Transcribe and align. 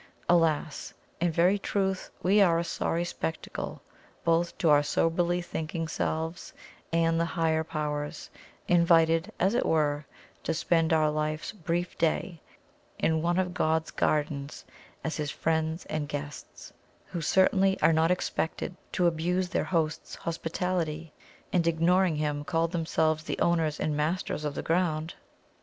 Alas! 0.27 0.95
in 1.19 1.31
very 1.31 1.59
truth 1.59 2.09
we 2.23 2.41
are 2.41 2.57
a 2.57 2.63
sorry 2.63 3.05
spectacle 3.05 3.83
both 4.23 4.57
to 4.57 4.67
our 4.67 4.81
soberly 4.81 5.43
thinking 5.43 5.87
selves 5.87 6.53
and 6.91 7.19
the 7.19 7.25
Higher 7.25 7.63
Powers, 7.63 8.31
invited, 8.67 9.31
as 9.39 9.53
it 9.53 9.63
were, 9.63 10.07
to 10.41 10.55
spend 10.55 10.91
our 10.91 11.11
life's 11.11 11.51
brief 11.51 11.95
day 11.99 12.41
in 12.97 13.21
one 13.21 13.37
of 13.37 13.53
God's 13.53 13.91
gardens 13.91 14.65
as 15.03 15.17
His 15.17 15.29
friends 15.29 15.85
and 15.85 16.09
guests, 16.09 16.73
who 17.05 17.21
certainly 17.21 17.79
are 17.83 17.93
not 17.93 18.09
expected 18.09 18.75
to 18.93 19.05
abuse 19.05 19.49
their 19.49 19.65
Host's 19.65 20.15
hospitality, 20.15 21.13
and, 21.53 21.67
ignoring 21.67 22.15
Him, 22.15 22.43
call 22.43 22.67
themselves 22.67 23.23
the 23.25 23.37
owners 23.37 23.79
and 23.79 23.95
masters 23.95 24.45
of 24.45 24.55
the 24.55 24.63
ground! 24.63 25.13